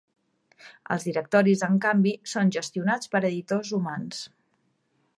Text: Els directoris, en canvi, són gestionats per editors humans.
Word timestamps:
Els 0.95 1.05
directoris, 1.09 1.61
en 1.69 1.77
canvi, 1.85 2.15
són 2.33 2.51
gestionats 2.57 3.15
per 3.15 3.25
editors 3.33 3.79
humans. 3.81 4.27